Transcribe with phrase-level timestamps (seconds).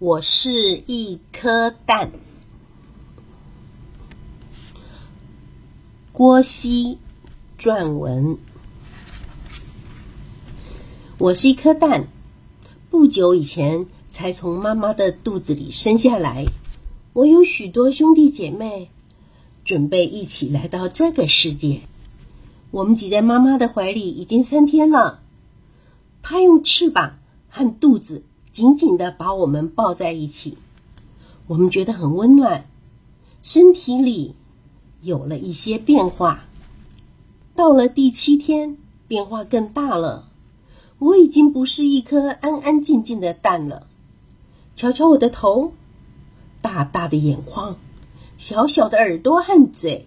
[0.00, 2.10] 我是一颗蛋。
[6.10, 6.96] 郭熙
[7.58, 8.38] 撰文。
[11.18, 12.08] 我是一颗蛋，
[12.88, 16.46] 不久以前才从妈妈的肚子里生下来。
[17.12, 18.88] 我有许多兄弟姐妹，
[19.66, 21.82] 准备一起来到这个世界。
[22.70, 25.20] 我们挤在妈妈的怀里已经三天了，
[26.22, 27.18] 她用翅膀
[27.50, 28.22] 和肚子。
[28.50, 30.58] 紧紧的把我们抱在一起，
[31.46, 32.66] 我们觉得很温暖，
[33.42, 34.34] 身体里
[35.02, 36.46] 有了一些变化。
[37.54, 40.28] 到了第七天，变化更大了，
[40.98, 43.86] 我已经不是一颗安安静静的蛋了。
[44.74, 45.72] 瞧瞧我的头，
[46.60, 47.76] 大大的眼眶，
[48.36, 50.06] 小小的耳朵和嘴，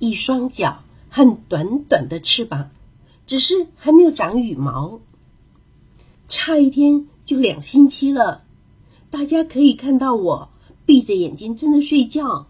[0.00, 2.70] 一双脚和短短的翅膀，
[3.24, 4.98] 只是还没有长羽毛。
[6.26, 7.06] 差一天。
[7.26, 8.44] 就两星期了，
[9.10, 10.48] 大家可以看到我
[10.86, 12.46] 闭着眼睛真的睡觉。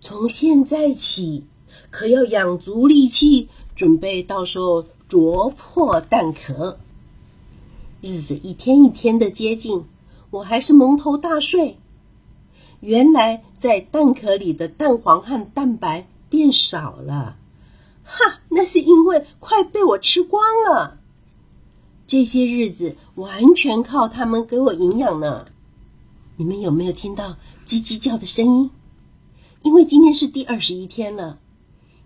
[0.00, 1.44] 从现在起，
[1.90, 6.78] 可要养足力气，准备到时候啄破蛋壳。
[8.00, 9.84] 日子一天一天的接近，
[10.30, 11.76] 我还是蒙头大睡。
[12.78, 17.36] 原来在蛋壳里的蛋黄和蛋白变少了，
[18.04, 20.99] 哈，那是因为快被我吃光了。
[22.10, 25.46] 这些日子完全靠他们给我营养呢。
[26.38, 28.70] 你们有没有听到叽叽叫的声音？
[29.62, 31.38] 因为今天是第二十一天了，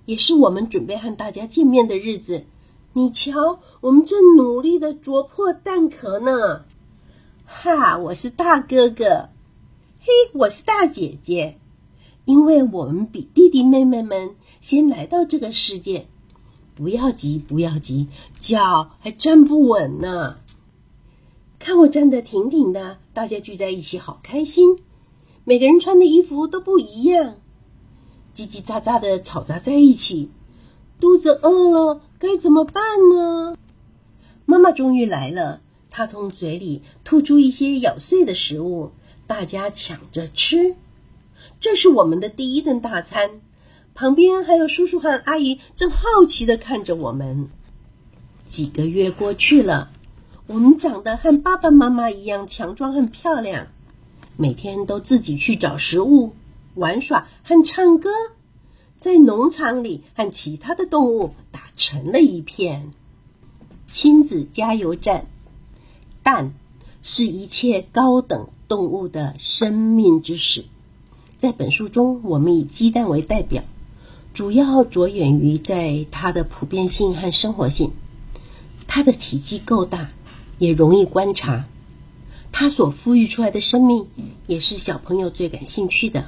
[0.05, 2.44] 也是我们准备和大家见面的日子。
[2.92, 6.66] 你瞧，我们正努力的啄破蛋壳呢。
[7.46, 9.30] 哈，我是大哥哥，
[10.00, 11.58] 嘿，我是大姐姐。
[12.27, 16.08] 因为我们比弟弟妹妹们先来到这个世界。
[16.75, 18.08] 不要急，不要急，
[18.39, 20.39] 脚还站不稳呢。
[21.58, 24.78] 看我站得挺挺的，大家聚在一起好开心。
[25.45, 27.36] 每个人穿的衣服都不一样，
[28.34, 30.30] 叽叽喳喳的吵杂在一起。
[31.00, 32.83] 肚子饿了该怎么办
[33.13, 33.57] 呢？
[34.46, 38.90] 妈妈终于来了，她从嘴里吐出一些咬碎的食物，
[39.27, 40.77] 大家抢着吃。
[41.61, 43.40] 这是我们的第一顿大餐。
[43.94, 47.48] 旁边还有叔叔和阿姨，正好奇的看着我们。
[48.48, 49.92] 几个月过去了，
[50.48, 53.68] 我们长得和爸爸妈妈一样强壮和漂亮，
[54.36, 56.33] 每天都自己去找食物、
[56.74, 58.10] 玩耍和唱歌，
[58.96, 62.90] 在农场里和其他的动物打成了一片。
[63.86, 65.27] 亲子加油站，
[66.24, 66.52] 蛋
[67.00, 70.64] 是一切高等动物的生命之始。
[71.38, 73.62] 在本书中，我们以鸡蛋为代表。
[74.34, 77.92] 主要着眼于在它的普遍性和生活性。
[78.89, 80.11] 它的体积够大，
[80.58, 81.67] 也容易观察。
[82.50, 84.06] 它所孵育出来的生命，
[84.48, 86.27] 也是小朋友最感兴趣的。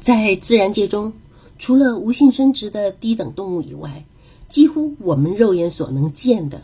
[0.00, 1.12] 在自然界中，
[1.58, 4.06] 除了无性生殖的低等动物以外，
[4.48, 6.62] 几乎我们肉眼所能见的，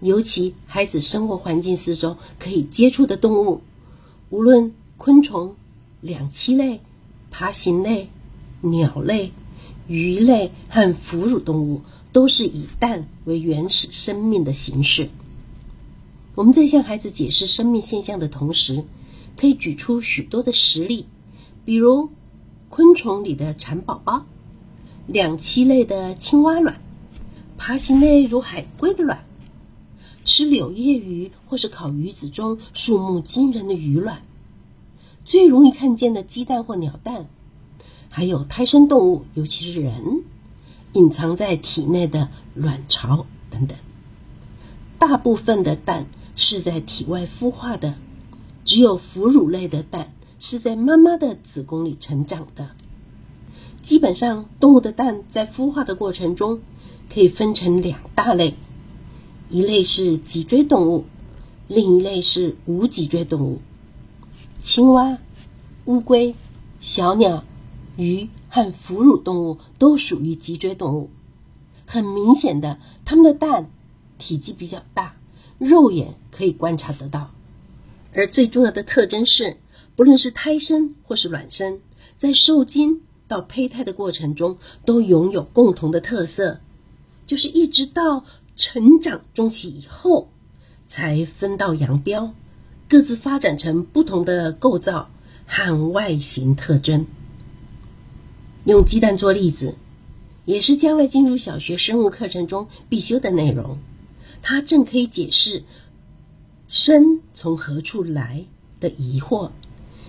[0.00, 3.62] 尤其孩子生活环境四周可以接触的动物，
[4.30, 5.54] 无论昆虫、
[6.00, 6.80] 两栖类、
[7.30, 8.08] 爬行类、
[8.60, 9.30] 鸟类。
[9.86, 15.10] 鱼类和哺乳动物都是以蛋为原始生命的形式。
[16.34, 18.84] 我们在向孩子解释生命现象的同时，
[19.36, 21.06] 可以举出许多的实例，
[21.64, 22.10] 比如
[22.70, 24.26] 昆虫里的蚕宝宝、
[25.06, 26.80] 两栖类的青蛙卵、
[27.56, 29.24] 爬行类如海龟的卵、
[30.24, 34.22] 吃柳叶鱼或是烤鱼子中数目惊人的鱼卵、
[35.24, 37.28] 最容易看见的鸡蛋或鸟蛋。
[38.16, 40.22] 还有胎生动物，尤其是人，
[40.92, 43.76] 隐藏在体内的卵巢等等。
[45.00, 47.96] 大部分的蛋是在体外孵化的，
[48.64, 52.70] 只有哺乳类的蛋是在妈妈的子宫里成长的。
[53.82, 56.60] 基本上，动物的蛋在孵化的过程中
[57.12, 58.54] 可以分成两大类：
[59.50, 61.04] 一类是脊椎动物，
[61.66, 63.58] 另一类是无脊椎动物。
[64.60, 65.18] 青蛙、
[65.86, 66.36] 乌龟、
[66.78, 67.42] 小鸟。
[67.96, 71.10] 鱼和哺乳动物都属于脊椎动物。
[71.86, 73.70] 很明显的，它们的蛋
[74.18, 75.16] 体积比较大，
[75.58, 77.30] 肉眼可以观察得到。
[78.14, 79.56] 而最重要的特征是，
[79.96, 81.80] 不论是胎生或是卵生，
[82.16, 86.60] 在受精到胚胎的过程中，都拥有共同的特色，
[87.26, 88.24] 就是一直到
[88.56, 90.28] 成长中期以后，
[90.86, 92.32] 才分道扬镳，
[92.88, 95.10] 各自发展成不同的构造
[95.46, 97.04] 和外形特征。
[98.64, 99.74] 用鸡蛋做例子，
[100.46, 103.78] 也是将来进入小学生物课程中必修的内容。
[104.40, 105.64] 它正可以解释
[106.66, 108.46] 生从何处来，
[108.80, 109.50] 的疑惑，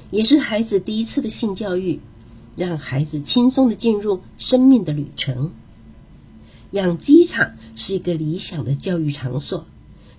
[0.09, 1.99] 也是孩子第一次的性教育，
[2.55, 5.51] 让孩子轻松的进入生命的旅程。
[6.71, 9.65] 养鸡场是一个理想的教育场所，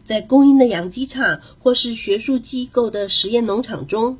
[0.04, 4.18] 在公营的养鸡场或是学术机构的实验农场中，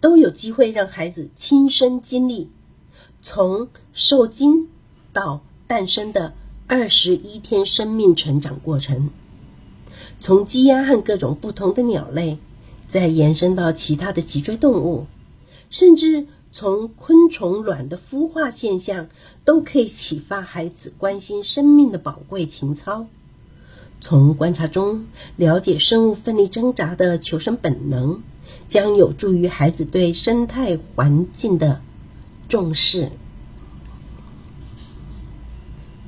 [0.00, 2.50] 都有机会让孩子亲身经历
[3.22, 4.68] 从受精
[5.12, 6.32] 到诞生的
[6.66, 9.10] 二十一天生命成长过程。
[10.18, 12.38] 从鸡鸭和各种不同的鸟类，
[12.88, 15.06] 再延伸到其他的脊椎动物，
[15.68, 19.08] 甚至从昆虫卵的孵化现象，
[19.44, 23.06] 都可以启发孩子关心生命的宝贵情操。
[24.00, 25.06] 从观察中
[25.36, 28.22] 了解生物奋力挣扎的求生本能，
[28.66, 31.82] 将有助于孩子对生态环境的
[32.50, 33.08] 重视。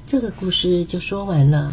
[0.05, 1.71] 这个故事就说完了。